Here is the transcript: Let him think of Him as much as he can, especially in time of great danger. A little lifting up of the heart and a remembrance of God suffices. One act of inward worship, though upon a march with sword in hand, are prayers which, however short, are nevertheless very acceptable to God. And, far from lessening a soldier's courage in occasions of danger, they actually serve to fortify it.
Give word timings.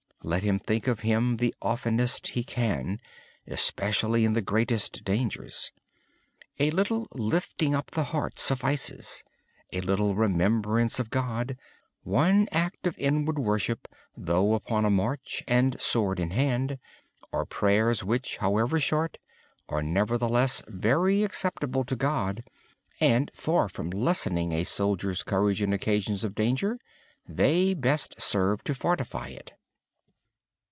Let 0.23 0.43
him 0.43 0.59
think 0.59 0.85
of 0.85 0.99
Him 0.99 1.39
as 1.63 1.85
much 1.87 1.99
as 1.99 2.21
he 2.29 2.43
can, 2.43 3.01
especially 3.47 4.23
in 4.23 4.33
time 4.35 4.37
of 4.37 4.45
great 4.45 4.99
danger. 5.03 5.49
A 6.59 6.69
little 6.69 7.07
lifting 7.11 7.73
up 7.73 7.87
of 7.89 7.95
the 7.95 8.03
heart 8.03 8.39
and 8.39 8.39
a 8.39 9.81
remembrance 9.93 10.99
of 10.99 11.09
God 11.09 11.57
suffices. 11.57 11.59
One 12.03 12.47
act 12.51 12.85
of 12.85 12.99
inward 12.99 13.39
worship, 13.39 13.87
though 14.15 14.53
upon 14.53 14.85
a 14.85 14.91
march 14.91 15.41
with 15.47 15.81
sword 15.81 16.19
in 16.19 16.29
hand, 16.29 16.77
are 17.33 17.43
prayers 17.43 18.03
which, 18.03 18.37
however 18.37 18.79
short, 18.79 19.17
are 19.69 19.81
nevertheless 19.81 20.61
very 20.67 21.23
acceptable 21.23 21.83
to 21.85 21.95
God. 21.95 22.43
And, 22.99 23.31
far 23.33 23.67
from 23.67 23.89
lessening 23.89 24.51
a 24.51 24.65
soldier's 24.65 25.23
courage 25.23 25.63
in 25.63 25.73
occasions 25.73 26.23
of 26.23 26.35
danger, 26.35 26.77
they 27.27 27.71
actually 27.71 28.13
serve 28.19 28.63
to 28.65 28.75
fortify 28.75 29.29
it. 29.29 29.53